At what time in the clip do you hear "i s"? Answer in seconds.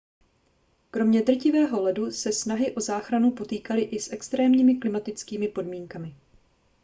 3.81-4.11